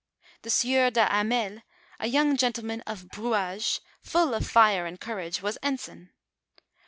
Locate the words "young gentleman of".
2.07-3.07